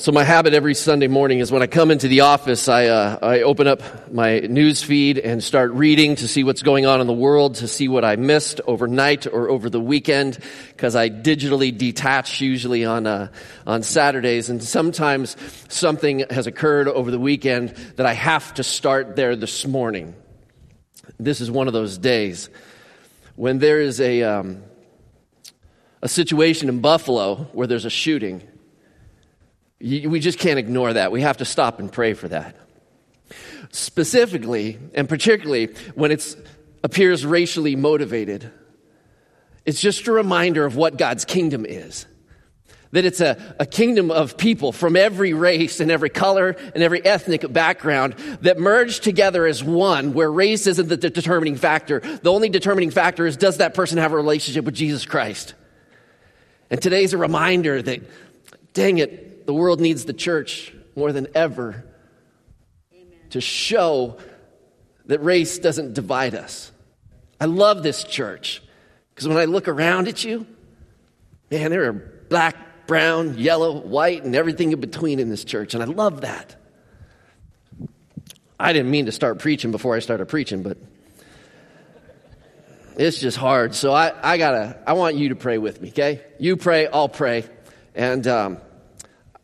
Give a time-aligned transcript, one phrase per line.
[0.00, 3.18] So my habit every Sunday morning is when I come into the office, I, uh,
[3.20, 7.06] I open up my news feed and start reading to see what's going on in
[7.06, 11.76] the world, to see what I missed overnight or over the weekend, because I digitally
[11.76, 13.28] detach usually on uh,
[13.66, 15.36] on Saturdays, and sometimes
[15.68, 20.14] something has occurred over the weekend that I have to start there this morning.
[21.18, 22.48] This is one of those days
[23.36, 24.62] when there is a um,
[26.00, 28.49] a situation in Buffalo where there's a shooting
[29.80, 31.10] we just can't ignore that.
[31.10, 32.56] We have to stop and pray for that.
[33.70, 36.36] Specifically, and particularly when it
[36.82, 38.50] appears racially motivated,
[39.64, 42.06] it's just a reminder of what God's kingdom is.
[42.92, 47.04] That it's a, a kingdom of people from every race and every color and every
[47.04, 52.00] ethnic background that merge together as one, where race isn't the determining factor.
[52.00, 55.54] The only determining factor is does that person have a relationship with Jesus Christ?
[56.68, 58.00] And today's a reminder that,
[58.74, 61.84] dang it, the world needs the church more than ever
[62.92, 63.06] Amen.
[63.30, 64.18] to show
[65.06, 66.70] that race doesn't divide us.
[67.40, 68.62] I love this church
[69.14, 70.46] because when I look around at you,
[71.50, 75.82] man, there are black, brown, yellow, white, and everything in between in this church, and
[75.82, 76.56] I love that.
[78.58, 80.76] I didn't mean to start preaching before I started preaching, but
[82.96, 83.74] it's just hard.
[83.74, 86.22] So I, I gotta, I want you to pray with me, okay?
[86.38, 87.44] You pray, I'll pray.
[87.94, 88.58] And um,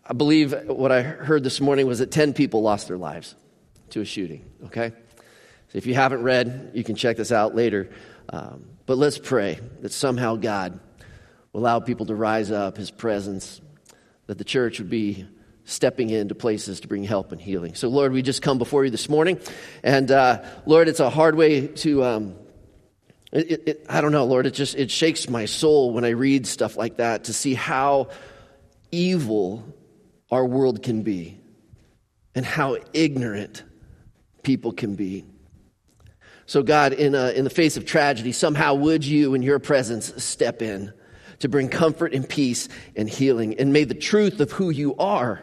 [0.09, 3.35] I believe what I heard this morning was that 10 people lost their lives
[3.91, 4.93] to a shooting, okay?
[5.69, 7.91] So if you haven't read, you can check this out later.
[8.29, 10.79] Um, but let's pray that somehow God
[11.53, 13.61] will allow people to rise up, His presence,
[14.29, 15.27] that the church would be
[15.65, 17.75] stepping into places to bring help and healing.
[17.75, 19.41] So, Lord, we just come before you this morning.
[19.83, 22.05] And, uh, Lord, it's a hard way to.
[22.05, 22.37] Um,
[23.33, 24.47] it, it, I don't know, Lord.
[24.47, 28.09] It just it shakes my soul when I read stuff like that to see how
[28.93, 29.65] evil
[30.31, 31.39] our world can be
[32.35, 33.63] and how ignorant
[34.43, 35.25] people can be.
[36.47, 40.13] So, God, in, a, in the face of tragedy, somehow would you, in your presence,
[40.23, 40.93] step in
[41.41, 43.59] to bring comfort and peace and healing?
[43.59, 45.43] And may the truth of who you are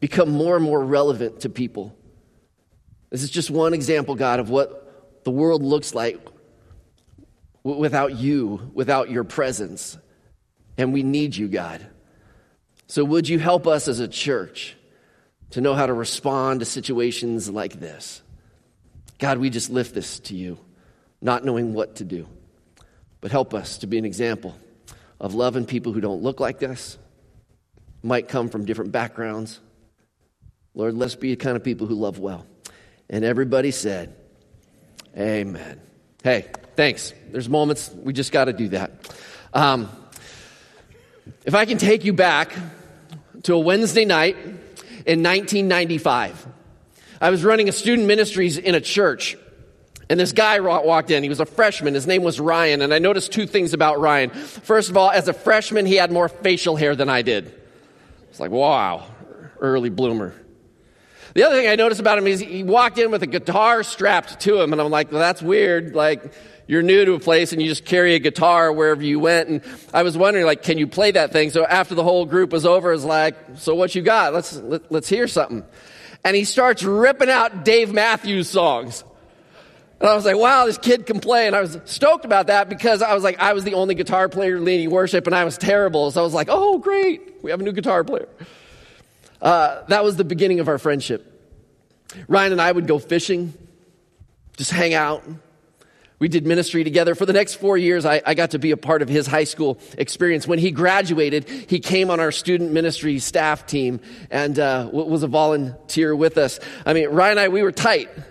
[0.00, 1.96] become more and more relevant to people.
[3.10, 6.20] This is just one example, God, of what the world looks like
[7.62, 9.96] without you, without your presence.
[10.76, 11.86] And we need you, God.
[12.88, 14.76] So, would you help us as a church
[15.50, 18.22] to know how to respond to situations like this?
[19.18, 20.58] God, we just lift this to you,
[21.20, 22.28] not knowing what to do.
[23.20, 24.56] But help us to be an example
[25.18, 26.98] of loving people who don't look like us,
[28.02, 29.58] might come from different backgrounds.
[30.74, 32.46] Lord, let's be the kind of people who love well.
[33.08, 34.14] And everybody said,
[35.16, 35.80] Amen.
[36.22, 37.14] Hey, thanks.
[37.30, 38.92] There's moments we just got to do that.
[39.54, 39.88] Um,
[41.44, 42.52] if I can take you back
[43.46, 44.36] to a Wednesday night
[45.06, 46.48] in 1995,
[47.20, 49.36] I was running a student ministries in a church.
[50.10, 51.22] And this guy walked in.
[51.22, 51.94] He was a freshman.
[51.94, 52.82] His name was Ryan.
[52.82, 54.30] And I noticed two things about Ryan.
[54.30, 57.54] First of all, as a freshman, he had more facial hair than I did.
[58.30, 59.06] It's like, wow,
[59.60, 60.34] early bloomer.
[61.34, 64.40] The other thing I noticed about him is he walked in with a guitar strapped
[64.40, 64.72] to him.
[64.72, 65.94] And I'm like, well, that's weird.
[65.94, 66.32] Like,
[66.66, 69.48] you're new to a place and you just carry a guitar wherever you went.
[69.48, 69.62] And
[69.94, 71.50] I was wondering, like, can you play that thing?
[71.50, 74.34] So after the whole group was over, it's like, so what you got?
[74.34, 75.64] Let's, let, us let us hear something.
[76.24, 79.04] And he starts ripping out Dave Matthews songs.
[80.00, 81.46] And I was like, wow, this kid can play.
[81.46, 84.28] And I was stoked about that because I was like, I was the only guitar
[84.28, 86.10] player leading worship and I was terrible.
[86.10, 87.42] So I was like, oh, great.
[87.42, 88.28] We have a new guitar player.
[89.40, 91.32] Uh, that was the beginning of our friendship.
[92.28, 93.54] Ryan and I would go fishing,
[94.56, 95.24] just hang out,
[96.18, 97.14] we did ministry together.
[97.14, 99.44] For the next four years, I, I, got to be a part of his high
[99.44, 100.48] school experience.
[100.48, 105.28] When he graduated, he came on our student ministry staff team and uh, was a
[105.28, 106.58] volunteer with us.
[106.86, 108.08] I mean, Ryan and I, we were tight.
[108.16, 108.22] I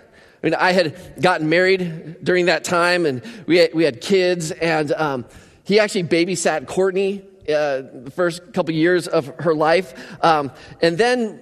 [0.42, 4.92] mean, I had gotten married during that time, and we had, we had kids, and
[4.92, 5.26] um,
[5.64, 9.94] he actually babysat Courtney uh, the first couple years of her life.
[10.24, 11.40] Um, and then,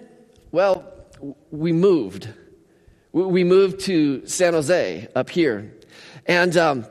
[0.52, 0.86] well,
[1.52, 2.30] we moved.
[3.14, 5.72] We moved to San Jose up here.
[6.26, 6.86] And um,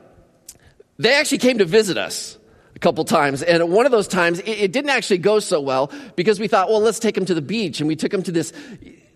[0.97, 2.37] they actually came to visit us
[2.75, 3.41] a couple times.
[3.41, 6.69] And one of those times, it, it, didn't actually go so well because we thought,
[6.69, 7.79] well, let's take them to the beach.
[7.79, 8.53] And we took them to this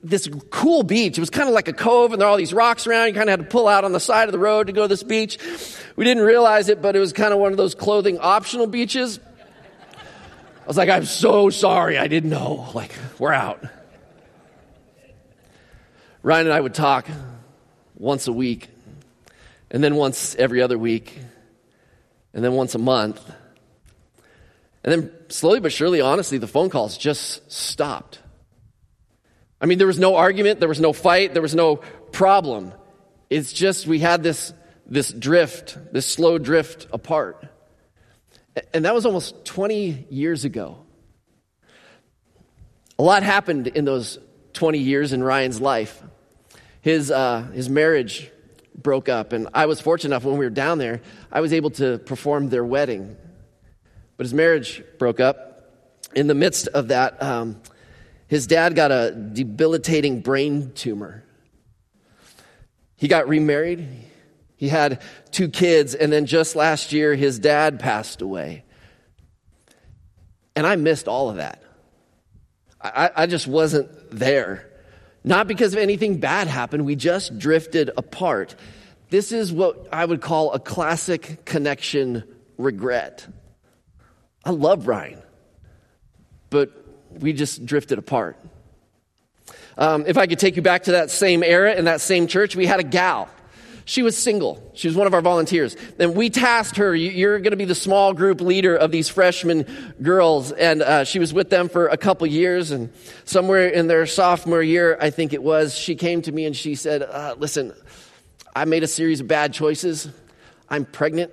[0.04, 1.18] this cool beach.
[1.18, 3.08] It was kind of like a cove and there are all these rocks around.
[3.08, 4.84] You kind of had to pull out on the side of the road to go
[4.84, 5.38] to this beach.
[5.96, 9.20] We didn't realize it, but it was kind of one of those clothing optional beaches.
[9.96, 11.98] I was like, I'm so sorry.
[11.98, 12.70] I didn't know.
[12.74, 13.64] Like, we're out.
[16.22, 17.08] Ryan and I would talk
[17.96, 18.70] once a week,
[19.72, 21.18] and then once every other week,
[22.34, 23.22] and then once a month.
[24.84, 28.20] And then slowly but surely, honestly, the phone calls just stopped.
[29.60, 31.78] I mean, there was no argument, there was no fight, there was no
[32.12, 32.74] problem.
[33.30, 34.54] It's just we had this,
[34.86, 37.46] this drift, this slow drift apart.
[38.74, 40.86] And that was almost 20 years ago.
[43.00, 44.20] A lot happened in those
[44.54, 46.02] 20 years in Ryan's life.
[46.82, 48.32] His, uh, his marriage
[48.78, 51.02] broke up, and I was fortunate enough when we were down there,
[51.32, 53.18] I was able to perform their wedding.
[54.18, 55.44] But his marriage broke up.
[56.16, 57.62] In the midst of that, um,
[58.28, 61.24] his dad got a debilitating brain tumor.
[62.96, 63.88] He got remarried.
[64.56, 65.02] He had
[65.32, 68.64] two kids, and then just last year, his dad passed away.
[70.56, 71.62] And I missed all of that.
[72.82, 74.67] I, I just wasn't there.
[75.24, 78.56] Not because of anything bad happened, we just drifted apart.
[79.10, 82.24] This is what I would call a classic connection
[82.58, 83.28] regret.
[84.44, 85.22] I love Ryan,
[86.50, 86.72] but
[87.12, 88.38] we just drifted apart.
[89.78, 92.56] Um, if I could take you back to that same era in that same church,
[92.56, 93.30] we had a gal.
[93.88, 94.62] She was single.
[94.74, 95.78] She was one of our volunteers.
[95.98, 99.66] And we tasked her, you're going to be the small group leader of these freshman
[100.02, 100.52] girls.
[100.52, 102.72] And uh, she was with them for a couple years.
[102.72, 102.92] And
[103.24, 106.76] somewhere in their sophomore year, I think it was, she came to me and she
[106.76, 107.74] said, uh, Listen,
[108.54, 110.10] I made a series of bad choices.
[110.68, 111.32] I'm pregnant.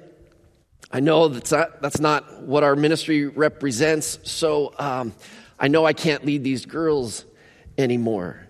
[0.92, 4.20] I know that's not, that's not what our ministry represents.
[4.22, 5.12] So um,
[5.58, 7.24] I know I can't lead these girls
[7.76, 8.46] anymore.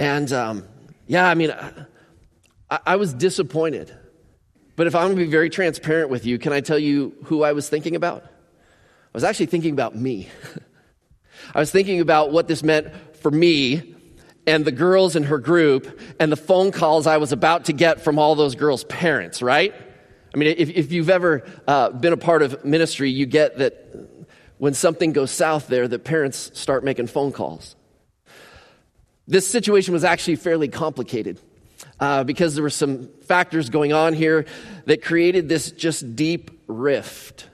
[0.00, 0.66] And um,
[1.06, 1.52] yeah, I mean,
[2.70, 3.92] I, was disappointed.
[4.76, 7.42] But if I'm going to be very transparent with you, can I tell you who
[7.42, 8.22] I was thinking about?
[8.22, 10.28] I was actually thinking about me.
[11.54, 13.96] I was thinking about what this meant for me
[14.46, 18.02] and the girls in her group and the phone calls I was about to get
[18.02, 19.74] from all those girls' parents, right?
[20.32, 23.94] I mean, if, if you've ever uh, been a part of ministry, you get that
[24.58, 27.74] when something goes south there, that parents start making phone calls.
[29.26, 31.40] This situation was actually fairly complicated
[32.00, 34.46] uh, because there were some factors going on here
[34.86, 37.48] that created this just deep rift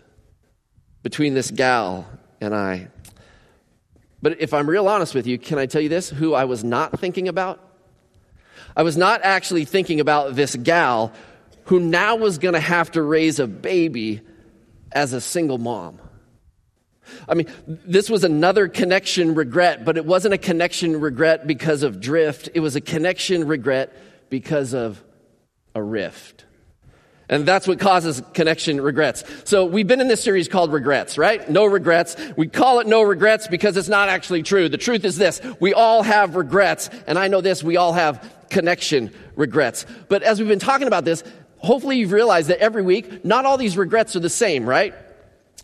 [1.02, 2.06] between this gal
[2.40, 2.88] and I.
[4.22, 6.08] But if I'm real honest with you, can I tell you this?
[6.08, 7.60] Who I was not thinking about?
[8.76, 11.12] I was not actually thinking about this gal
[11.64, 14.20] who now was going to have to raise a baby
[14.92, 15.98] as a single mom.
[17.28, 22.00] I mean, this was another connection regret, but it wasn't a connection regret because of
[22.00, 22.48] drift.
[22.54, 23.96] It was a connection regret
[24.28, 25.02] because of
[25.74, 26.44] a rift.
[27.28, 29.24] And that's what causes connection regrets.
[29.44, 31.48] So we've been in this series called regrets, right?
[31.50, 32.16] No regrets.
[32.36, 34.68] We call it no regrets because it's not actually true.
[34.68, 35.40] The truth is this.
[35.58, 36.88] We all have regrets.
[37.06, 37.64] And I know this.
[37.64, 39.86] We all have connection regrets.
[40.08, 41.24] But as we've been talking about this,
[41.58, 44.94] hopefully you've realized that every week, not all these regrets are the same, right?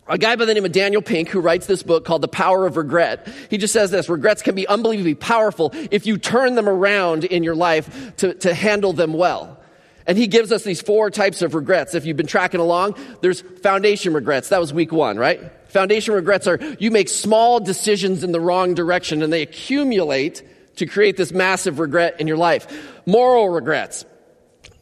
[0.07, 2.65] A guy by the name of Daniel Pink, who writes this book called The Power
[2.65, 6.67] of Regret, he just says this regrets can be unbelievably powerful if you turn them
[6.67, 9.59] around in your life to, to handle them well.
[10.05, 11.95] And he gives us these four types of regrets.
[11.95, 14.49] If you've been tracking along, there's foundation regrets.
[14.49, 15.39] That was week one, right?
[15.69, 20.43] Foundation regrets are you make small decisions in the wrong direction and they accumulate
[20.75, 22.67] to create this massive regret in your life.
[23.05, 24.05] Moral regrets.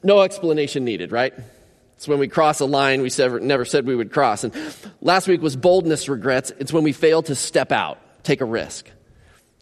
[0.03, 1.34] No explanation needed, right?
[2.01, 4.43] It's when we cross a line we never said we would cross.
[4.43, 4.55] And
[5.01, 6.51] last week was boldness regrets.
[6.58, 8.89] It's when we fail to step out, take a risk.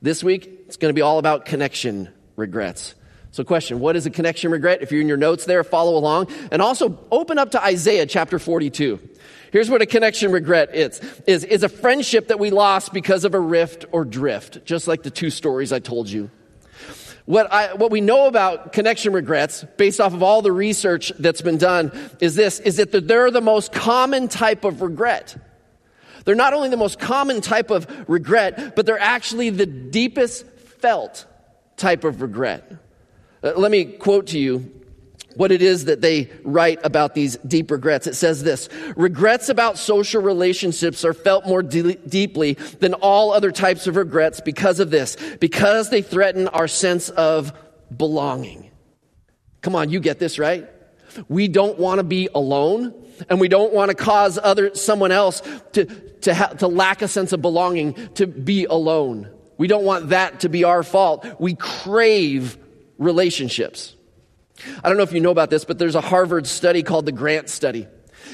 [0.02, 2.96] This week, it's going to be all about connection regrets.
[3.32, 4.82] So, question What is a connection regret?
[4.82, 6.28] If you're in your notes there, follow along.
[6.50, 9.02] And also open up to Isaiah chapter 42.
[9.52, 13.34] Here's what a connection regret is, is, is a friendship that we lost because of
[13.34, 16.32] a rift or drift, just like the two stories I told you.
[17.30, 21.42] What, I, what we know about connection regrets, based off of all the research that's
[21.42, 25.38] been done, is this, is that they're the most common type of regret.
[26.26, 30.48] They're not only the most common type of regret, but they're actually the deepest
[30.80, 31.28] felt
[31.78, 32.68] type of regret.
[33.44, 34.79] Uh, let me quote to you
[35.40, 38.08] what it is that they write about these deep regrets.
[38.08, 38.68] It says this
[38.98, 44.42] Regrets about social relationships are felt more de- deeply than all other types of regrets
[44.42, 47.54] because of this, because they threaten our sense of
[47.96, 48.70] belonging.
[49.62, 50.70] Come on, you get this, right?
[51.30, 52.94] We don't want to be alone
[53.30, 55.42] and we don't want to cause other someone else
[55.72, 60.10] to to, ha- to lack a sense of belonging to be alone We don't want
[60.10, 61.26] that to be our fault.
[61.40, 62.58] We crave
[62.98, 63.96] relationships.
[64.84, 67.12] I don't know if you know about this, but there's a Harvard study called the
[67.12, 67.88] Grant Study.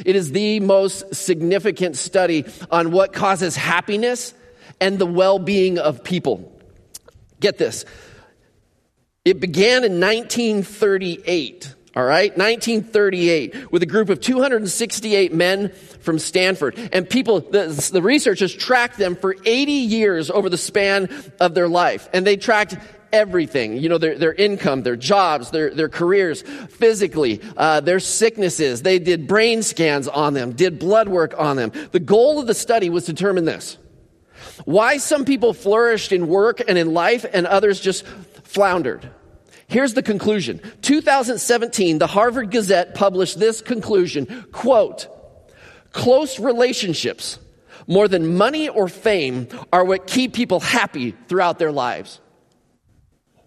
[0.05, 4.33] It is the most significant study on what causes happiness
[4.81, 6.51] and the well being of people.
[7.39, 7.85] Get this.
[9.23, 11.73] It began in 1938.
[11.95, 15.69] All right, 1938, with a group of 268 men
[16.01, 16.77] from Stanford.
[16.91, 21.07] And people, the, the researchers tracked them for 80 years over the span
[21.39, 22.09] of their life.
[22.11, 22.75] And they tracked
[23.11, 23.77] everything.
[23.77, 28.81] You know, their, their income, their jobs, their, their careers, physically, uh, their sicknesses.
[28.81, 31.71] They did brain scans on them, did blood work on them.
[31.91, 33.77] The goal of the study was to determine this.
[34.65, 38.05] Why some people flourished in work and in life and others just
[38.43, 39.09] floundered.
[39.67, 40.61] Here's the conclusion.
[40.81, 45.07] 2017, the Harvard Gazette published this conclusion, quote,
[45.91, 47.39] close relationships
[47.87, 52.19] more than money or fame are what keep people happy throughout their lives.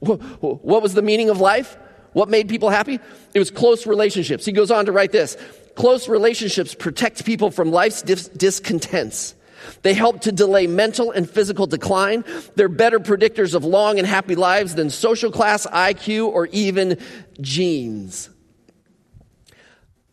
[0.01, 1.77] What was the meaning of life?
[2.13, 3.01] What made people happy?
[3.35, 4.45] It was close relationships.
[4.45, 5.37] He goes on to write this.
[5.75, 9.35] Close relationships protect people from life's dis- discontents.
[9.83, 12.25] They help to delay mental and physical decline.
[12.55, 16.99] They're better predictors of long and happy lives than social class, IQ, or even
[17.41, 18.31] genes.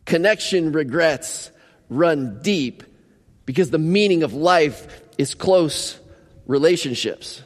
[0.06, 1.52] Connection regrets
[1.90, 2.84] run deep
[3.46, 6.00] because the meaning of life is close
[6.46, 7.42] relationships.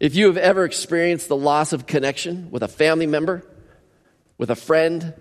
[0.00, 3.42] If you have ever experienced the loss of connection with a family member,
[4.38, 5.12] with a friend,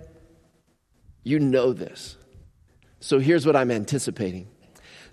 [1.21, 2.15] you know this.
[3.01, 4.47] So here's what I'm anticipating.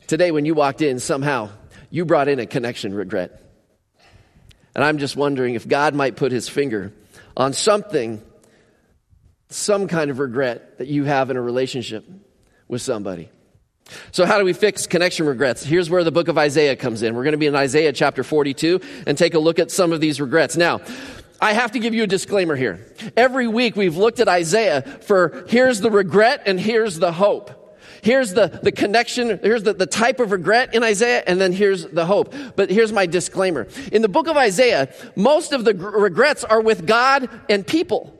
[0.06, 1.50] Today, when you walked in, somehow
[1.90, 3.42] you brought in a connection regret.
[4.76, 6.92] And I'm just wondering if God might put his finger
[7.36, 8.22] on something,
[9.48, 12.04] some kind of regret that you have in a relationship
[12.68, 13.30] with somebody.
[14.12, 15.64] So, how do we fix connection regrets?
[15.64, 17.14] Here's where the book of Isaiah comes in.
[17.14, 20.00] We're going to be in Isaiah chapter 42 and take a look at some of
[20.00, 20.56] these regrets.
[20.56, 20.80] Now,
[21.40, 22.84] I have to give you a disclaimer here.
[23.16, 27.62] Every week we've looked at Isaiah for here's the regret and here's the hope.
[28.02, 31.86] Here's the, the connection, here's the, the type of regret in Isaiah, and then here's
[31.86, 32.34] the hope.
[32.54, 33.66] But here's my disclaimer.
[33.90, 38.15] In the book of Isaiah, most of the regrets are with God and people.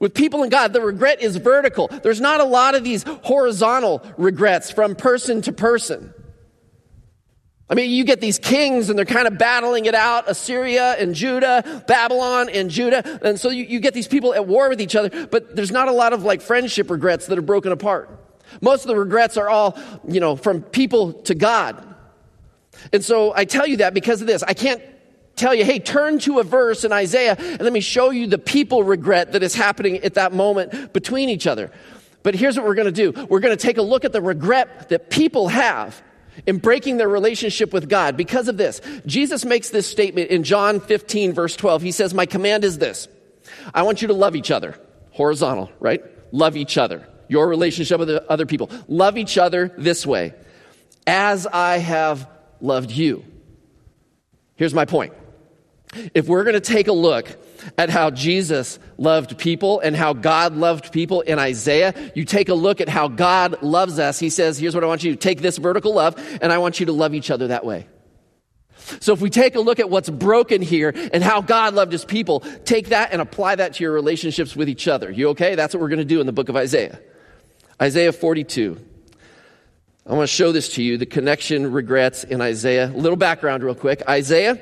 [0.00, 1.88] With people and God, the regret is vertical.
[1.88, 6.14] There's not a lot of these horizontal regrets from person to person.
[7.68, 11.14] I mean, you get these kings and they're kind of battling it out Assyria and
[11.14, 13.20] Judah, Babylon and Judah.
[13.24, 15.86] And so you, you, get these people at war with each other, but there's not
[15.86, 18.10] a lot of like friendship regrets that are broken apart.
[18.60, 19.78] Most of the regrets are all,
[20.08, 21.94] you know, from people to God.
[22.92, 24.42] And so I tell you that because of this.
[24.42, 24.82] I can't
[25.40, 28.38] tell you, hey, turn to a verse in Isaiah and let me show you the
[28.38, 31.70] people regret that is happening at that moment between each other.
[32.22, 34.22] But here's what we're going to do we're going to take a look at the
[34.22, 36.00] regret that people have
[36.46, 38.80] in breaking their relationship with God because of this.
[39.06, 41.82] Jesus makes this statement in John 15, verse 12.
[41.82, 43.08] He says, My command is this
[43.74, 44.78] I want you to love each other.
[45.12, 46.02] Horizontal, right?
[46.32, 48.68] Love each other your relationship with other people.
[48.88, 50.34] Love each other this way
[51.06, 52.28] as I have
[52.60, 53.24] loved you.
[54.56, 55.14] Here's my point.
[56.14, 57.28] If we're going to take a look
[57.76, 62.54] at how Jesus loved people and how God loved people in Isaiah, you take a
[62.54, 64.18] look at how God loves us.
[64.18, 66.78] He says, Here's what I want you to take this vertical love, and I want
[66.78, 67.86] you to love each other that way.
[69.00, 72.04] So if we take a look at what's broken here and how God loved his
[72.04, 75.10] people, take that and apply that to your relationships with each other.
[75.10, 75.54] You okay?
[75.54, 76.98] That's what we're going to do in the book of Isaiah.
[77.80, 78.80] Isaiah 42.
[80.06, 82.86] I want to show this to you the connection regrets in Isaiah.
[82.86, 84.02] A little background, real quick.
[84.08, 84.58] Isaiah,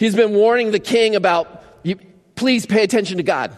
[0.00, 1.64] he's been warning the king about,
[2.34, 3.56] please pay attention to God.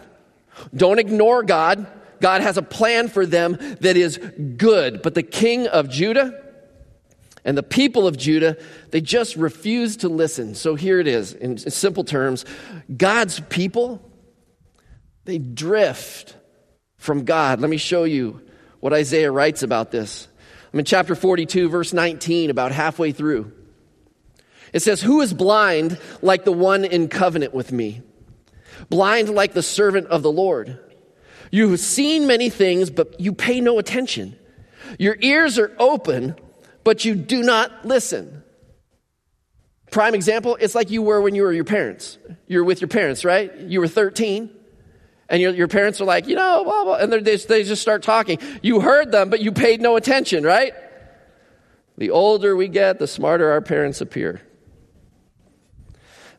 [0.75, 1.87] Don't ignore God.
[2.21, 4.17] God has a plan for them that is
[4.57, 5.01] good.
[5.01, 6.41] But the king of Judah
[7.43, 8.57] and the people of Judah,
[8.91, 10.53] they just refuse to listen.
[10.53, 12.45] So here it is in simple terms
[12.95, 14.01] God's people,
[15.25, 16.35] they drift
[16.97, 17.61] from God.
[17.61, 18.41] Let me show you
[18.79, 20.27] what Isaiah writes about this.
[20.73, 23.51] I'm in chapter 42, verse 19, about halfway through.
[24.73, 28.01] It says, Who is blind like the one in covenant with me?
[28.89, 30.79] Blind like the servant of the Lord.
[31.51, 34.37] You have seen many things, but you pay no attention.
[34.97, 36.35] Your ears are open,
[36.83, 38.43] but you do not listen.
[39.91, 42.17] Prime example, it's like you were when you were your parents.
[42.47, 43.55] You were with your parents, right?
[43.55, 44.49] You were 13
[45.29, 48.03] and your, your parents are like, you know, blah, blah, and they, they just start
[48.03, 48.39] talking.
[48.61, 50.73] You heard them, but you paid no attention, right?
[51.97, 54.41] The older we get, the smarter our parents appear.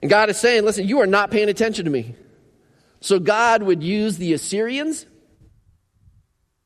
[0.04, 2.14] And God is saying, listen, you are not paying attention to me.
[3.00, 5.06] So God would use the Assyrians,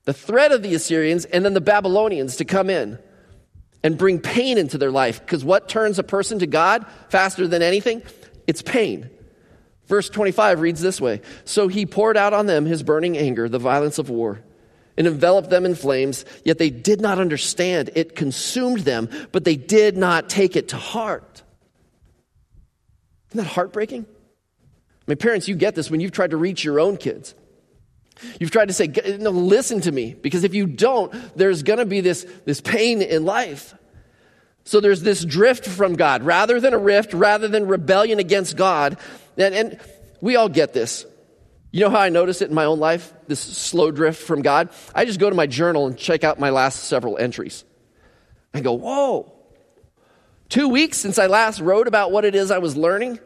[0.06, 2.98] the threat of the Assyrians, and then the Babylonians to come in
[3.84, 5.20] and bring pain into their life.
[5.20, 8.02] Because what turns a person to God faster than anything?
[8.48, 9.08] it's pain.
[9.86, 13.60] Verse 25 reads this way So he poured out on them his burning anger, the
[13.60, 14.42] violence of war,
[14.96, 17.90] and enveloped them in flames, yet they did not understand.
[17.94, 21.44] It consumed them, but they did not take it to heart.
[23.30, 24.06] Isn't that heartbreaking?
[25.08, 27.34] Mean, parents, you get this when you've tried to reach your own kids.
[28.38, 31.86] You've tried to say, no, listen to me, because if you don't, there's going to
[31.86, 33.74] be this, this pain in life.
[34.64, 36.24] So there's this drift from God.
[36.24, 38.98] Rather than a rift, rather than rebellion against God,
[39.38, 39.80] and, and
[40.20, 41.06] we all get this.
[41.70, 44.68] You know how I notice it in my own life, this slow drift from God?
[44.94, 47.64] I just go to my journal and check out my last several entries.
[48.52, 49.32] I go, whoa,
[50.48, 53.18] two weeks since I last wrote about what it is I was learning,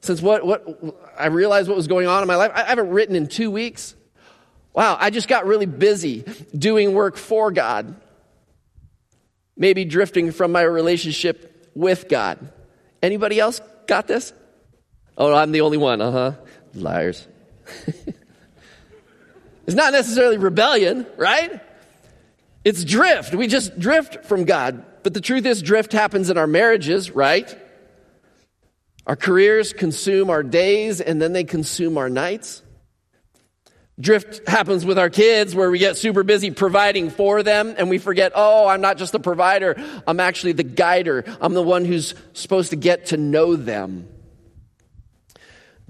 [0.00, 2.52] since what, what I realized what was going on in my life.
[2.54, 3.94] I haven't written in two weeks.
[4.72, 6.24] Wow, I just got really busy
[6.56, 7.96] doing work for God.
[9.56, 12.52] Maybe drifting from my relationship with God.
[13.02, 14.32] Anybody else got this?
[15.16, 16.00] Oh, I'm the only one.
[16.00, 16.32] Uh huh.
[16.74, 17.26] Liars.
[19.66, 21.60] it's not necessarily rebellion, right?
[22.64, 23.34] It's drift.
[23.34, 24.84] We just drift from God.
[25.08, 27.56] But the truth is, drift happens in our marriages, right?
[29.06, 32.60] Our careers consume our days and then they consume our nights.
[33.98, 37.96] Drift happens with our kids where we get super busy providing for them and we
[37.96, 41.24] forget, oh, I'm not just the provider, I'm actually the guider.
[41.40, 44.10] I'm the one who's supposed to get to know them.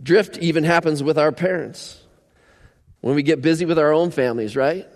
[0.01, 2.01] Drift even happens with our parents.
[3.01, 4.87] When we get busy with our own families, right?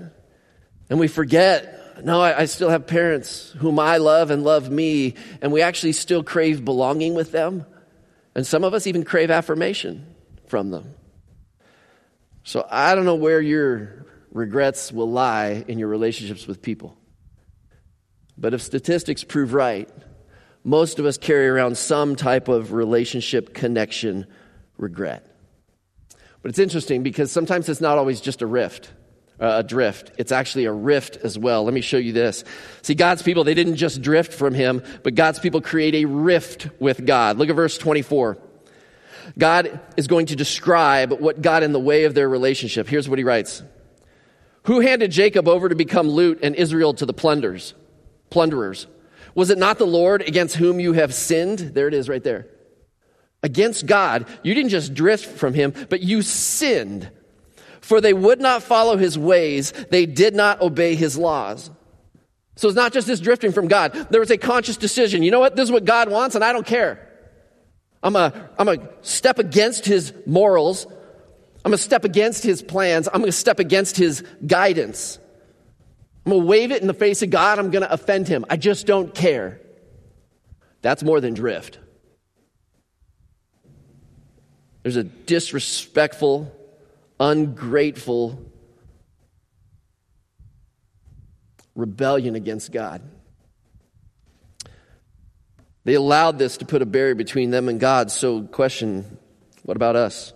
[0.88, 5.14] And we forget, no, I, I, still have parents whom I love and love me,
[5.40, 7.66] and we actually still crave belonging with them.
[8.34, 10.06] And some of us even crave affirmation
[10.46, 10.94] from them.
[12.44, 16.96] So I don't know where your regrets will lie in your relationships with people.
[18.38, 19.88] But if statistics prove right,
[20.64, 24.26] most of us carry around some type of relationship connection
[24.78, 25.26] regret.
[26.40, 28.92] But it's interesting because sometimes it's not always just a rift,
[29.42, 30.12] uh, a drift.
[30.16, 31.64] It's actually a rift as well.
[31.64, 32.44] Let me show you this.
[32.82, 36.68] See, God's people, they didn't just drift from Him, but God's people create a rift
[36.78, 37.36] with God.
[37.36, 38.38] Look at verse 24.
[39.36, 42.88] God is going to describe what got in the way of their relationship.
[42.88, 43.62] Here's what he writes
[44.64, 47.74] Who handed Jacob over to become loot and Israel to the plunders,
[48.30, 48.86] plunderers?
[49.34, 51.58] Was it not the Lord against whom you have sinned?
[51.58, 52.46] There it is right there
[53.42, 57.10] against God, you didn't just drift from him, but you sinned.
[57.82, 61.70] For they would not follow his ways, they did not obey his laws.
[62.56, 63.92] So it's not just this drifting from God.
[64.10, 65.22] There was a conscious decision.
[65.22, 65.56] You know what?
[65.56, 67.08] This is what God wants, and I don't care.
[68.02, 70.86] I'm a, I'm a step against his morals.
[71.64, 73.08] I'm a step against his plans.
[73.08, 75.18] I'm going to step against his guidance.
[76.24, 77.58] I'm going to wave it in the face of God.
[77.58, 78.44] I'm going to offend him.
[78.48, 79.60] I just don't care.
[80.82, 81.78] That's more than drift.
[84.82, 86.52] There's a disrespectful,
[87.18, 88.52] ungrateful
[91.74, 93.02] rebellion against God.
[95.84, 98.10] They allowed this to put a barrier between them and God.
[98.10, 99.18] So, question
[99.64, 100.32] what about us?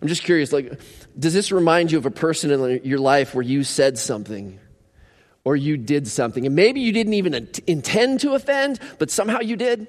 [0.00, 0.78] I'm just curious, like,
[1.18, 4.58] does this remind you of a person in your life where you said something
[5.44, 6.44] or you did something?
[6.44, 9.88] And maybe you didn't even intend to offend, but somehow you did?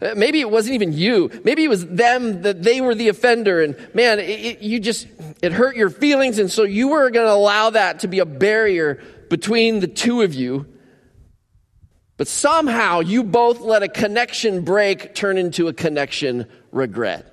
[0.00, 1.30] Uh, maybe it wasn't even you.
[1.44, 3.62] Maybe it was them that they were the offender.
[3.62, 5.06] And man, it, it, you just,
[5.42, 6.38] it hurt your feelings.
[6.38, 10.22] And so you were going to allow that to be a barrier between the two
[10.22, 10.66] of you.
[12.16, 17.30] But somehow you both let a connection break turn into a connection regret.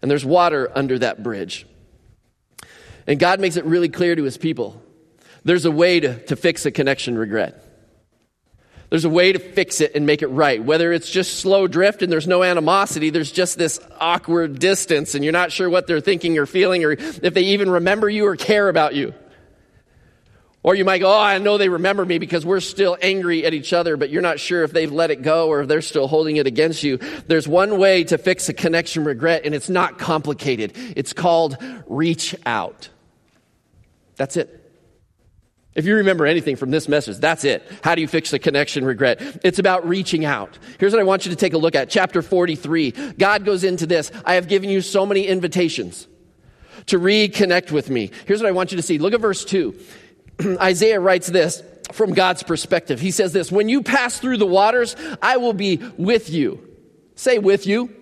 [0.00, 1.66] And there's water under that bridge.
[3.06, 4.82] And God makes it really clear to his people
[5.44, 7.64] there's a way to, to fix a connection regret.
[8.90, 10.62] There's a way to fix it and make it right.
[10.62, 15.22] Whether it's just slow drift and there's no animosity, there's just this awkward distance and
[15.22, 18.36] you're not sure what they're thinking or feeling or if they even remember you or
[18.36, 19.12] care about you.
[20.62, 23.52] Or you might go, Oh, I know they remember me because we're still angry at
[23.52, 26.08] each other, but you're not sure if they've let it go or if they're still
[26.08, 26.96] holding it against you.
[27.26, 30.72] There's one way to fix a connection regret and it's not complicated.
[30.96, 32.88] It's called reach out.
[34.16, 34.57] That's it.
[35.78, 37.62] If you remember anything from this message, that's it.
[37.84, 39.20] How do you fix the connection regret?
[39.44, 40.58] It's about reaching out.
[40.80, 41.88] Here's what I want you to take a look at.
[41.88, 42.90] Chapter 43.
[43.16, 44.10] God goes into this.
[44.24, 46.08] I have given you so many invitations
[46.86, 48.10] to reconnect with me.
[48.26, 48.98] Here's what I want you to see.
[48.98, 49.78] Look at verse 2.
[50.60, 51.62] Isaiah writes this
[51.92, 52.98] from God's perspective.
[52.98, 56.76] He says this, when you pass through the waters, I will be with you.
[57.14, 57.94] Say with you.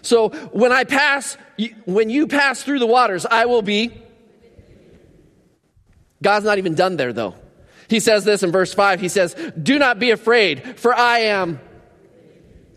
[0.00, 1.36] So when I pass,
[1.84, 4.02] when you pass through the waters, I will be
[6.22, 7.34] God's not even done there, though.
[7.88, 9.00] He says this in verse 5.
[9.00, 11.60] He says, Do not be afraid, for I am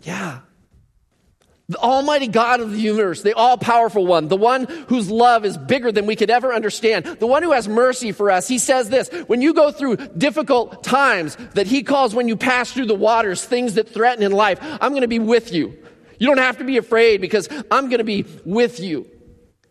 [0.02, 0.40] Yeah.
[1.68, 5.58] The Almighty God of the universe, the all powerful one, the one whose love is
[5.58, 8.46] bigger than we could ever understand, the one who has mercy for us.
[8.46, 12.70] He says this when you go through difficult times that He calls when you pass
[12.70, 15.76] through the waters, things that threaten in life, I'm going to be with you.
[16.20, 19.10] You don't have to be afraid because I'm going to be with you.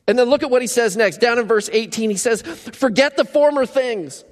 [0.08, 1.18] And then look at what He says next.
[1.18, 4.24] Down in verse 18, He says, Forget the former things.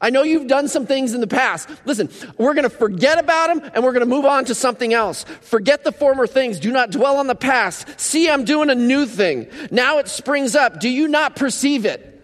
[0.00, 1.70] I know you've done some things in the past.
[1.86, 4.92] Listen, we're going to forget about them and we're going to move on to something
[4.92, 5.24] else.
[5.40, 6.60] Forget the former things.
[6.60, 7.98] Do not dwell on the past.
[7.98, 9.48] See, I'm doing a new thing.
[9.70, 10.80] Now it springs up.
[10.80, 12.15] Do you not perceive it?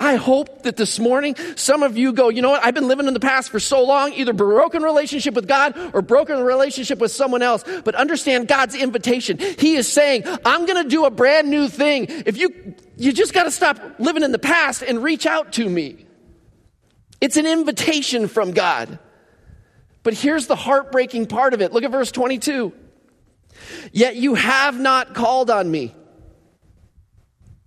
[0.00, 2.64] I hope that this morning some of you go, you know what?
[2.64, 6.02] I've been living in the past for so long, either broken relationship with God or
[6.02, 7.64] broken relationship with someone else.
[7.84, 9.38] But understand God's invitation.
[9.38, 12.06] He is saying, I'm going to do a brand new thing.
[12.08, 15.68] If you, you just got to stop living in the past and reach out to
[15.68, 16.06] me.
[17.20, 19.00] It's an invitation from God.
[20.04, 21.72] But here's the heartbreaking part of it.
[21.72, 22.72] Look at verse 22.
[23.90, 25.92] Yet you have not called on me.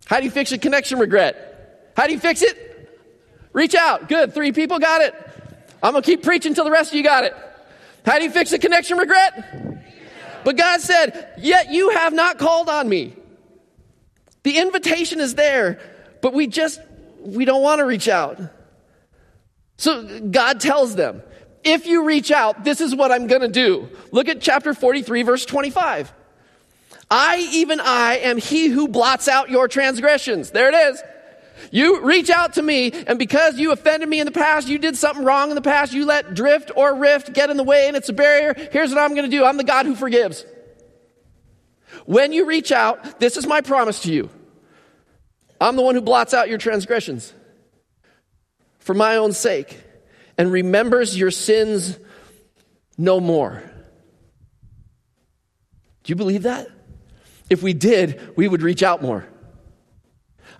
[0.05, 1.50] How do you fix a connection regret?
[1.95, 2.67] How do you fix it?
[3.53, 4.07] Reach out.
[4.07, 4.33] Good.
[4.33, 5.13] Three people got it.
[5.83, 7.35] I'm going to keep preaching until the rest of you got it.
[8.05, 10.43] How do you fix a connection regret?
[10.43, 13.15] But God said, Yet you have not called on me.
[14.43, 15.79] The invitation is there,
[16.21, 16.79] but we just,
[17.19, 18.39] we don't want to reach out.
[19.77, 21.21] So God tells them,
[21.63, 23.89] if you reach out, this is what I'm going to do.
[24.11, 26.11] Look at chapter 43, verse 25.
[27.09, 30.51] I, even I, am he who blots out your transgressions.
[30.51, 31.03] There it is.
[31.71, 34.97] You reach out to me, and because you offended me in the past, you did
[34.97, 37.95] something wrong in the past, you let drift or rift get in the way, and
[37.95, 38.55] it's a barrier.
[38.71, 40.45] Here's what I'm going to do I'm the God who forgives.
[42.05, 44.29] When you reach out, this is my promise to you
[45.59, 47.33] I'm the one who blots out your transgressions
[48.79, 49.79] for my own sake
[50.37, 51.99] and remembers your sins
[52.97, 53.61] no more.
[56.03, 56.67] Do you believe that?
[57.49, 59.27] If we did, we would reach out more.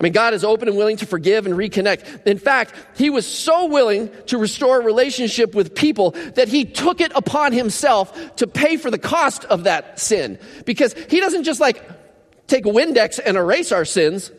[0.02, 2.26] I mean, God is open and willing to forgive and reconnect.
[2.26, 7.02] In fact, He was so willing to restore a relationship with people that He took
[7.02, 10.40] it upon Himself to pay for the cost of that sin.
[10.66, 11.88] Because He doesn't just like
[12.48, 14.32] take a Windex and erase our sins,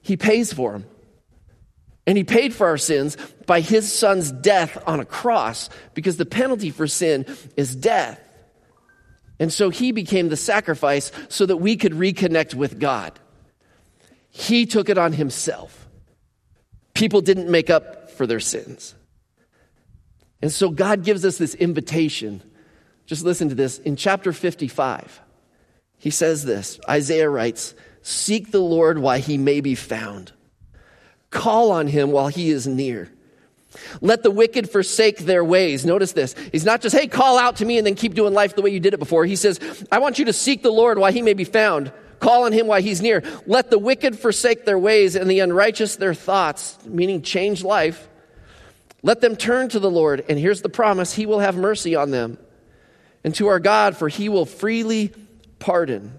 [0.00, 0.86] He pays for them.
[2.06, 6.26] And he paid for our sins by his son's death on a cross because the
[6.26, 7.24] penalty for sin
[7.56, 8.20] is death.
[9.40, 13.18] And so he became the sacrifice so that we could reconnect with God.
[14.36, 15.88] He took it on himself.
[16.92, 18.94] People didn't make up for their sins.
[20.42, 22.42] And so God gives us this invitation.
[23.06, 23.78] Just listen to this.
[23.78, 25.20] In chapter 55,
[25.98, 30.32] he says this Isaiah writes, Seek the Lord while he may be found
[31.34, 33.10] Call on him while he is near.
[34.00, 35.84] Let the wicked forsake their ways.
[35.84, 36.36] Notice this.
[36.52, 38.70] He's not just, hey, call out to me and then keep doing life the way
[38.70, 39.24] you did it before.
[39.24, 39.58] He says,
[39.90, 41.92] I want you to seek the Lord while he may be found.
[42.24, 43.22] Call on him while he's near.
[43.46, 48.08] Let the wicked forsake their ways and the unrighteous their thoughts, meaning change life.
[49.02, 50.24] Let them turn to the Lord.
[50.26, 52.38] And here's the promise He will have mercy on them.
[53.24, 55.12] And to our God, for he will freely
[55.58, 56.18] pardon.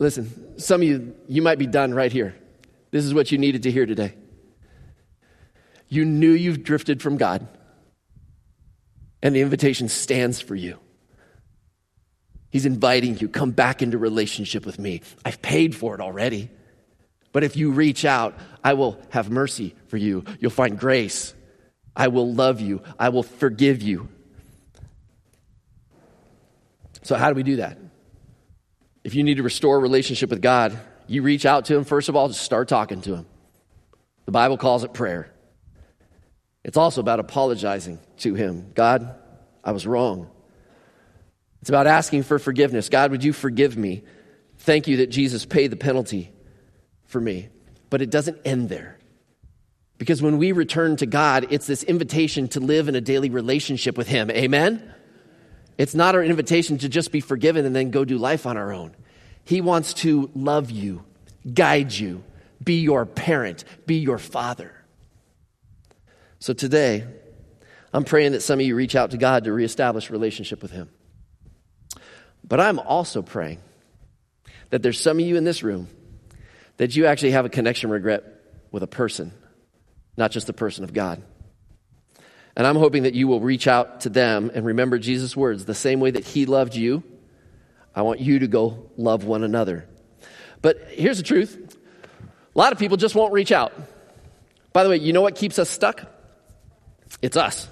[0.00, 2.34] Listen, some of you, you might be done right here.
[2.90, 4.14] This is what you needed to hear today.
[5.88, 7.46] You knew you've drifted from God,
[9.22, 10.80] and the invitation stands for you.
[12.54, 15.00] He's inviting you, come back into relationship with me.
[15.24, 16.50] I've paid for it already.
[17.32, 20.24] But if you reach out, I will have mercy for you.
[20.38, 21.34] You'll find grace.
[21.96, 22.80] I will love you.
[22.96, 24.08] I will forgive you.
[27.02, 27.76] So, how do we do that?
[29.02, 32.08] If you need to restore a relationship with God, you reach out to him, first
[32.08, 33.26] of all, just start talking to him.
[34.26, 35.28] The Bible calls it prayer.
[36.62, 38.70] It's also about apologizing to him.
[38.76, 39.12] God,
[39.64, 40.30] I was wrong.
[41.64, 42.90] It's about asking for forgiveness.
[42.90, 44.02] God, would you forgive me?
[44.58, 46.30] Thank you that Jesus paid the penalty
[47.06, 47.48] for me.
[47.88, 48.98] But it doesn't end there.
[49.96, 53.96] Because when we return to God, it's this invitation to live in a daily relationship
[53.96, 54.30] with Him.
[54.30, 54.92] Amen?
[55.78, 58.70] It's not our invitation to just be forgiven and then go do life on our
[58.70, 58.94] own.
[59.44, 61.02] He wants to love you,
[61.50, 62.24] guide you,
[62.62, 64.70] be your parent, be your father.
[66.40, 67.06] So today,
[67.90, 70.90] I'm praying that some of you reach out to God to reestablish relationship with Him.
[72.46, 73.58] But I'm also praying
[74.70, 75.88] that there's some of you in this room
[76.76, 78.24] that you actually have a connection regret
[78.70, 79.32] with a person,
[80.16, 81.22] not just the person of God.
[82.56, 85.74] And I'm hoping that you will reach out to them and remember Jesus' words the
[85.74, 87.02] same way that He loved you
[87.94, 89.86] I want you to go love one another.
[90.62, 91.76] But here's the truth
[92.54, 93.72] a lot of people just won't reach out.
[94.72, 96.02] By the way, you know what keeps us stuck?
[97.22, 97.68] It's us.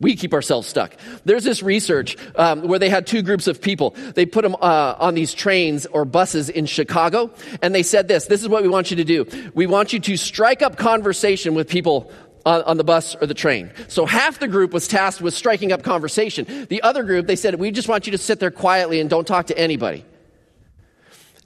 [0.00, 0.96] We keep ourselves stuck.
[1.26, 3.94] There's this research um, where they had two groups of people.
[4.14, 8.24] They put them uh, on these trains or buses in Chicago, and they said this
[8.24, 9.26] This is what we want you to do.
[9.54, 12.10] We want you to strike up conversation with people
[12.46, 13.70] on, on, the bus or the train.
[13.88, 16.66] So half the group was tasked with striking up conversation.
[16.70, 19.26] The other group, they said, We just want you to sit there quietly and don't
[19.26, 20.06] talk to anybody.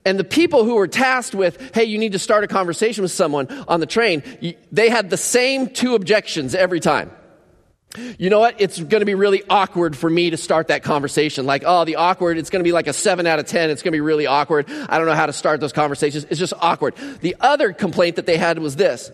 [0.05, 3.11] And the people who were tasked with, hey, you need to start a conversation with
[3.11, 4.23] someone on the train,
[4.71, 7.11] they had the same two objections every time.
[7.97, 8.61] You know what?
[8.61, 11.47] It's going to be really awkward for me to start that conversation.
[11.47, 13.71] Like, oh, the awkward, it's going to be like a seven out of 10.
[13.71, 14.69] It's going to be really awkward.
[14.69, 16.27] I don't know how to start those conversations.
[16.29, 16.97] It's just awkward.
[17.21, 19.13] The other complaint that they had was this.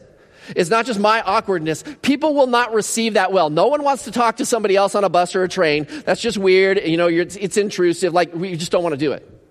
[0.56, 1.84] It's not just my awkwardness.
[2.00, 3.50] People will not receive that well.
[3.50, 5.86] No one wants to talk to somebody else on a bus or a train.
[6.06, 6.80] That's just weird.
[6.82, 8.14] You know, it's, it's intrusive.
[8.14, 9.42] Like, we just don't want to do it.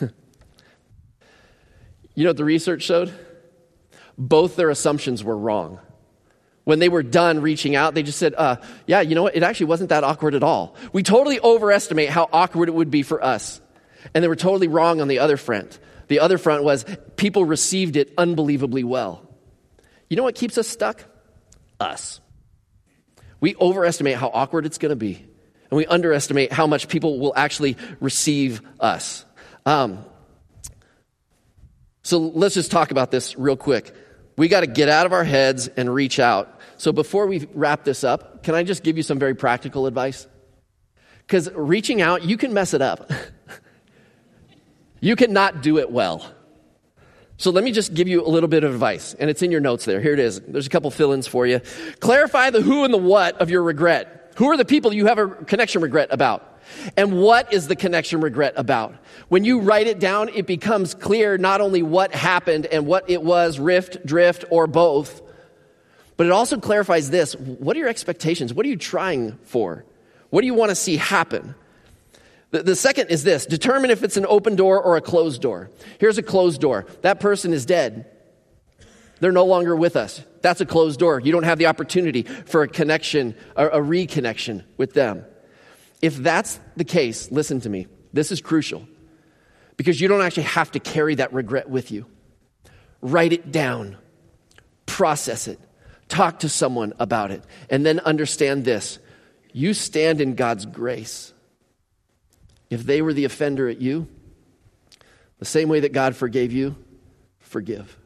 [2.14, 3.12] you know what the research showed?
[4.16, 5.80] Both their assumptions were wrong
[6.66, 8.56] when they were done reaching out, they just said, uh,
[8.88, 9.36] yeah, you know what?
[9.36, 10.74] It actually wasn't that awkward at all.
[10.92, 13.60] We totally overestimate how awkward it would be for us.
[14.12, 15.78] And they were totally wrong on the other front.
[16.08, 19.22] The other front was people received it unbelievably well.
[20.10, 21.04] You know what keeps us stuck?
[21.78, 22.20] Us.
[23.38, 25.24] We overestimate how awkward it's going to be,
[25.70, 29.24] and we underestimate how much people will actually receive us.
[29.64, 30.04] Um,
[32.02, 33.94] so let's just talk about this real quick.
[34.36, 36.55] We got to get out of our heads and reach out.
[36.78, 40.26] So before we wrap this up, can I just give you some very practical advice?
[41.26, 43.10] Because reaching out, you can mess it up.
[45.00, 46.24] you cannot do it well.
[47.38, 49.60] So let me just give you a little bit of advice, and it's in your
[49.60, 50.00] notes there.
[50.00, 50.40] Here it is.
[50.40, 51.60] There's a couple fill ins for you.
[52.00, 54.32] Clarify the who and the what of your regret.
[54.36, 56.60] Who are the people you have a connection regret about?
[56.96, 58.94] And what is the connection regret about?
[59.28, 63.22] When you write it down, it becomes clear not only what happened and what it
[63.22, 65.22] was rift, drift, or both,
[66.16, 68.54] but it also clarifies this what are your expectations?
[68.54, 69.84] What are you trying for?
[70.30, 71.54] What do you want to see happen?
[72.50, 75.70] The, the, second is this determine if it's an open door or a closed door.
[75.98, 78.10] Here's a closed door that person is dead.
[79.18, 80.22] They're no longer with us.
[80.42, 81.20] That's a closed door.
[81.20, 85.24] You don't have the opportunity for a connection, a, a reconnection with them.
[86.02, 87.86] If that's the case, listen to me.
[88.12, 88.86] This is crucial
[89.76, 92.06] because you don't actually have to carry that regret with you.
[93.00, 93.96] Write it down,
[94.84, 95.58] process it,
[96.08, 97.42] Talk to someone about it.
[97.68, 98.98] And then understand this
[99.52, 101.32] you stand in God's grace.
[102.68, 104.08] If they were the offender at you,
[105.38, 106.76] the same way that God forgave you,
[107.38, 107.96] forgive.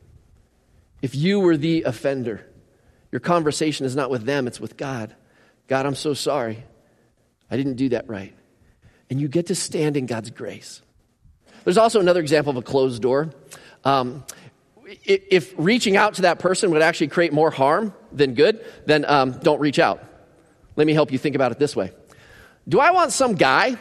[1.03, 2.47] If you were the offender,
[3.11, 5.15] your conversation is not with them, it's with God.
[5.67, 6.65] God, I'm so sorry.
[7.51, 8.35] I didn't do that right.
[9.09, 10.83] And you get to stand in God's grace.
[11.65, 13.31] There's also another example of a closed door.
[13.85, 14.25] Um,
[15.05, 19.33] if reaching out to that person would actually create more harm than good, then um,
[19.33, 20.03] don't reach out.
[20.77, 21.93] Let me help you think about it this way
[22.69, 23.77] Do I want some guy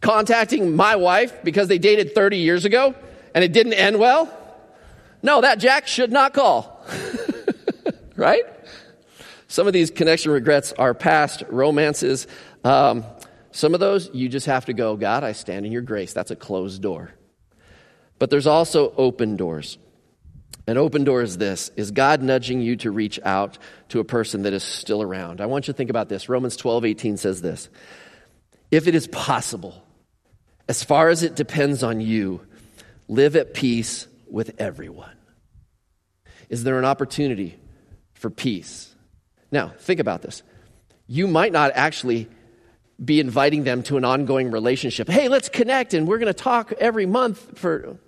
[0.00, 2.94] contacting my wife because they dated 30 years ago
[3.34, 4.36] and it didn't end well?
[5.22, 6.84] No, that Jack should not call.
[8.16, 8.44] right?
[9.48, 12.26] Some of these connection regrets are past romances.
[12.64, 13.04] Um,
[13.52, 16.12] some of those, you just have to go, God, I stand in your grace.
[16.12, 17.12] That's a closed door.
[18.20, 19.78] But there's also open doors.
[20.66, 24.42] An open door is this is God nudging you to reach out to a person
[24.42, 25.40] that is still around.
[25.40, 26.28] I want you to think about this.
[26.28, 27.68] Romans 12, 18 says this.
[28.70, 29.82] If it is possible,
[30.68, 32.42] as far as it depends on you,
[33.08, 35.16] live at peace with everyone.
[36.50, 37.58] Is there an opportunity
[38.14, 38.94] for peace?
[39.50, 40.42] Now, think about this.
[41.06, 42.28] You might not actually
[43.02, 45.08] be inviting them to an ongoing relationship.
[45.08, 47.98] Hey, let's connect and we're going to talk every month for.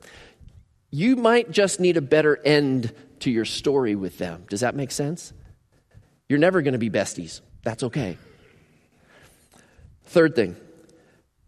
[0.91, 4.45] You might just need a better end to your story with them.
[4.51, 5.33] Does that make sense?
[6.29, 7.41] You're never going to be besties.
[7.63, 8.19] That's okay.
[10.05, 10.57] Third thing,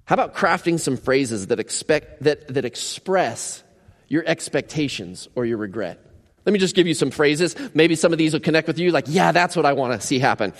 [0.06, 3.62] how about crafting some phrases that, expect, that, that express
[4.08, 6.00] your expectations or your regret?
[6.46, 7.56] Let me just give you some phrases.
[7.72, 8.90] Maybe some of these will connect with you.
[8.90, 10.52] Like, yeah, that's what I want to see happen.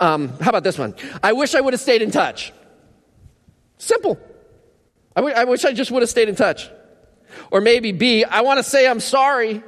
[0.00, 0.94] Um, how about this one?
[1.22, 2.52] I wish I would have stayed in touch.
[3.78, 4.18] Simple.
[5.14, 6.70] I, w- I wish I just would have stayed in touch.
[7.50, 9.62] Or maybe B, I want to say I'm sorry.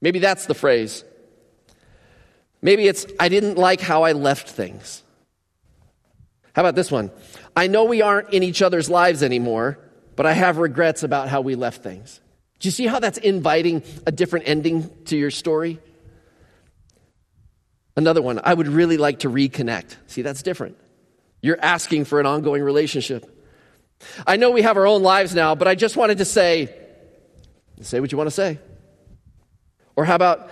[0.00, 1.04] Maybe that's the phrase.
[2.62, 5.02] Maybe it's, I didn't like how I left things.
[6.54, 7.10] How about this one?
[7.56, 9.78] I know we aren't in each other's lives anymore,
[10.14, 12.20] but I have regrets about how we left things.
[12.58, 15.78] Do you see how that's inviting a different ending to your story?
[17.96, 19.96] Another one, I would really like to reconnect.
[20.06, 20.76] See, that's different.
[21.40, 23.32] You're asking for an ongoing relationship.
[24.26, 26.74] I know we have our own lives now, but I just wanted to say,
[27.80, 28.58] say what you want to say.
[29.94, 30.50] Or how about,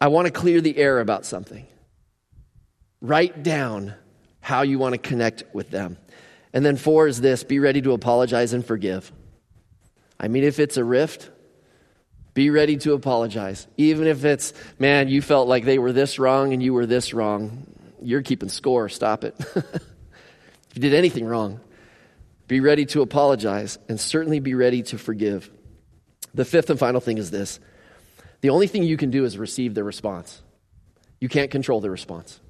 [0.00, 1.66] I want to clear the air about something.
[3.00, 3.94] Write down
[4.40, 5.98] how you want to connect with them.
[6.52, 9.10] And then four is this be ready to apologize and forgive.
[10.22, 11.30] I mean, if it's a rift,
[12.32, 13.66] be ready to apologize.
[13.76, 17.12] Even if it's, man, you felt like they were this wrong and you were this
[17.12, 17.66] wrong.
[18.00, 18.88] You're keeping score.
[18.88, 19.34] Stop it.
[19.56, 21.60] if you did anything wrong,
[22.46, 25.50] be ready to apologize and certainly be ready to forgive.
[26.34, 27.60] The fifth and final thing is this
[28.40, 30.40] the only thing you can do is receive the response.
[31.20, 32.40] You can't control the response.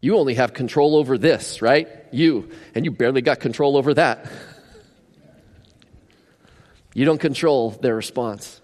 [0.00, 1.88] You only have control over this, right?
[2.10, 2.50] You.
[2.74, 4.30] And you barely got control over that.
[6.94, 8.60] You don't control their response,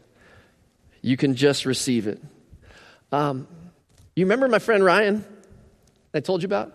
[1.02, 2.22] you can just receive it.
[3.10, 3.48] Um,
[4.14, 5.24] you remember my friend Ryan
[6.12, 6.74] I told you about?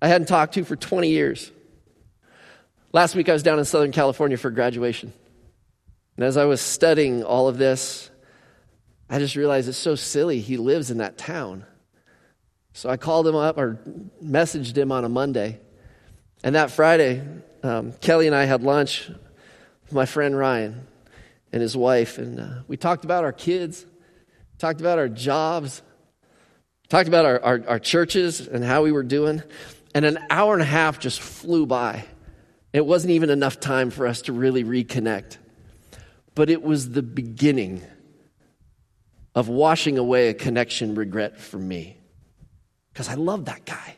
[0.00, 1.50] I hadn't talked to for 20 years.
[2.92, 5.12] Last week I was down in Southern California for graduation.
[6.16, 8.10] And as I was studying all of this,
[9.08, 10.40] I just realized it's so silly.
[10.40, 11.64] He lives in that town.
[12.72, 13.78] So I called him up or
[14.22, 15.60] messaged him on a Monday.
[16.42, 17.22] And that Friday,
[17.62, 19.10] um, Kelly and I had lunch
[19.92, 20.86] my friend Ryan
[21.52, 22.18] and his wife.
[22.18, 23.84] And uh, we talked about our kids,
[24.58, 25.82] talked about our jobs,
[26.88, 29.42] talked about our, our, our churches and how we were doing.
[29.94, 32.04] And an hour and a half just flew by.
[32.72, 35.36] It wasn't even enough time for us to really reconnect.
[36.34, 37.82] But it was the beginning
[39.34, 41.98] of washing away a connection regret for me
[42.92, 43.96] because I love that guy.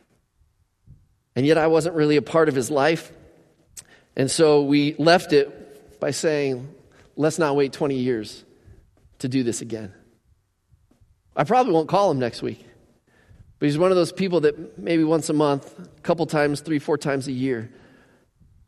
[1.37, 3.12] And yet I wasn't really a part of his life.
[4.16, 5.63] And so we left it
[6.04, 6.68] by saying,
[7.16, 8.44] let's not wait 20 years
[9.20, 9.90] to do this again.
[11.34, 12.62] I probably won't call him next week.
[13.58, 16.78] But he's one of those people that maybe once a month, a couple times, three,
[16.78, 17.72] four times a year.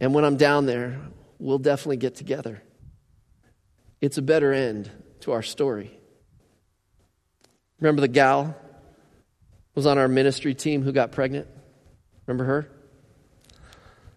[0.00, 0.98] And when I'm down there,
[1.38, 2.62] we'll definitely get together.
[4.00, 5.90] It's a better end to our story.
[7.80, 8.56] Remember the gal
[9.74, 11.48] was on our ministry team who got pregnant?
[12.26, 12.70] Remember her?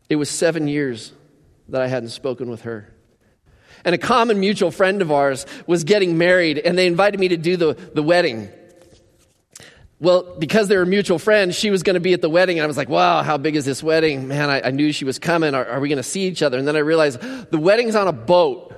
[0.08, 1.12] It was seven years
[1.68, 2.94] that I hadn't spoken with her.
[3.86, 7.38] And a common mutual friend of ours was getting married, and they invited me to
[7.38, 8.50] do the, the wedding.
[10.02, 12.58] Well, because they were mutual friends, she was going to be at the wedding.
[12.58, 14.30] And I was like, wow, how big is this wedding?
[14.30, 15.54] Man, I, I knew she was coming.
[15.54, 16.58] Are, are we going to see each other?
[16.58, 18.74] And then I realized the wedding's on a boat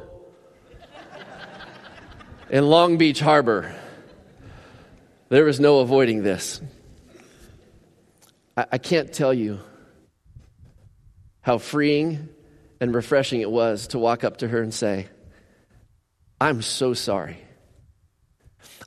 [2.49, 3.71] in Long Beach Harbor.
[5.29, 6.59] There was no avoiding this.
[8.57, 9.59] I, I can't tell you
[11.41, 12.29] how freeing
[12.81, 15.07] and refreshing it was to walk up to her and say,
[16.41, 17.37] I'm so sorry.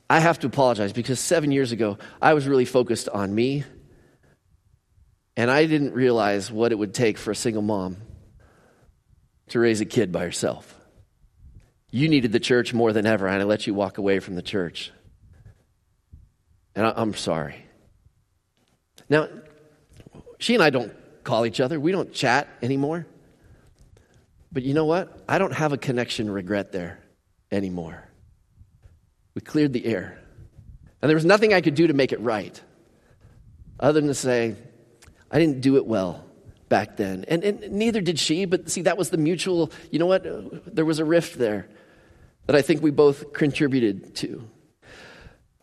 [0.09, 3.63] I have to apologize because seven years ago, I was really focused on me,
[5.37, 7.97] and I didn't realize what it would take for a single mom
[9.47, 10.75] to raise a kid by herself.
[11.89, 14.41] You needed the church more than ever, and I let you walk away from the
[14.41, 14.91] church.
[16.75, 17.65] And I, I'm sorry.
[19.07, 19.29] Now,
[20.37, 23.07] she and I don't call each other, we don't chat anymore.
[24.55, 25.21] But you know what?
[25.27, 26.97] I don't have a connection regret there
[27.51, 28.07] anymore.
[29.33, 30.17] We cleared the air.
[31.01, 32.59] And there was nothing I could do to make it right
[33.81, 34.55] other than to say,
[35.29, 36.23] I didn't do it well
[36.69, 37.25] back then.
[37.27, 40.73] And, and neither did she, but see, that was the mutual, you know what?
[40.73, 41.67] There was a rift there
[42.45, 44.49] that I think we both contributed to.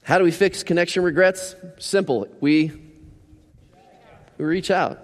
[0.02, 1.56] How do we fix connection regrets?
[1.78, 2.28] Simple.
[2.42, 2.72] We,
[4.36, 5.02] we reach out.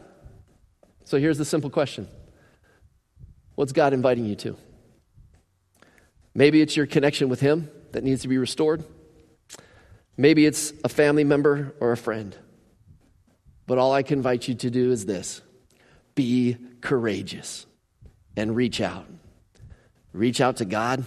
[1.07, 2.07] So here's the simple question
[3.59, 4.57] What's God inviting you to?
[6.33, 8.85] Maybe it's your connection with Him that needs to be restored.
[10.17, 12.37] Maybe it's a family member or a friend.
[13.67, 15.43] But all I can invite you to do is this
[16.15, 17.67] be courageous
[18.37, 19.09] and reach out.
[20.13, 21.05] Reach out to God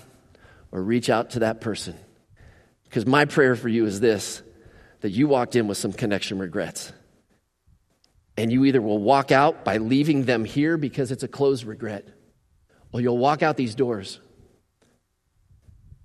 [0.73, 1.95] or reach out to that person.
[2.83, 4.43] Because my prayer for you is this
[4.99, 6.91] that you walked in with some connection regrets.
[8.35, 12.09] And you either will walk out by leaving them here because it's a closed regret,
[12.91, 14.19] or you'll walk out these doors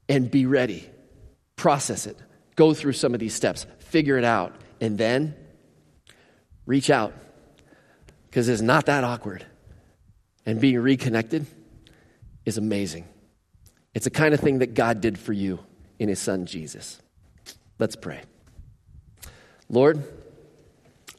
[0.08, 0.88] and be ready,
[1.56, 2.16] process it,
[2.54, 5.34] go through some of these steps, figure it out, and then
[6.64, 7.12] reach out
[8.26, 9.44] because it's not that awkward.
[10.44, 11.46] And being reconnected
[12.44, 13.06] is amazing.
[13.94, 15.58] It's the kind of thing that God did for you
[15.98, 17.00] in his son Jesus.
[17.78, 18.22] Let's pray.
[19.68, 20.04] Lord,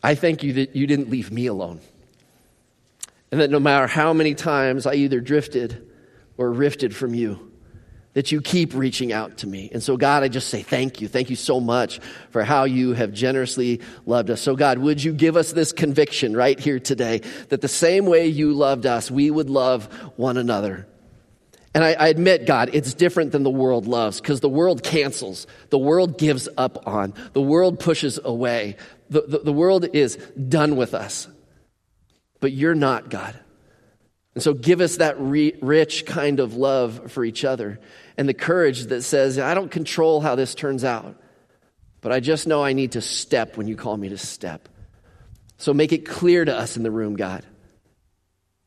[0.04, 1.82] I thank you that you didn't leave me alone.
[3.32, 5.90] And that no matter how many times I either drifted
[6.38, 7.52] or rifted from you,
[8.18, 9.70] that you keep reaching out to me.
[9.72, 11.08] And so, God, I just say thank you.
[11.08, 12.00] Thank you so much
[12.32, 14.42] for how you have generously loved us.
[14.42, 18.26] So, God, would you give us this conviction right here today that the same way
[18.26, 20.88] you loved us, we would love one another.
[21.76, 25.46] And I, I, admit, God, it's different than the world loves because the world cancels,
[25.70, 28.78] the world gives up on, the world pushes away.
[29.12, 31.28] The, the, the world is done with us,
[32.40, 33.38] but you're not, God.
[34.34, 37.80] And so give us that re- rich kind of love for each other
[38.18, 41.16] and the courage that says, I don't control how this turns out,
[42.02, 44.70] but I just know I need to step when you call me to step.
[45.58, 47.46] So make it clear to us in the room, God,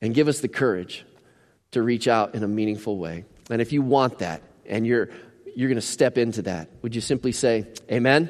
[0.01, 1.05] and give us the courage
[1.73, 3.25] to reach out in a meaningful way.
[3.49, 5.11] And if you want that and you're,
[5.55, 8.29] you're going to step into that, would you simply say, Amen?